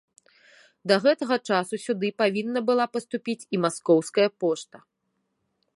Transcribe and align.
Да 0.91 0.95
гэтага 1.03 1.35
часу 1.51 1.79
сюды 1.85 2.09
павінна 2.23 2.59
была 2.69 2.85
паступіць 2.97 3.47
і 3.57 3.61
маскоўская 3.67 4.29
пошта. 4.45 4.77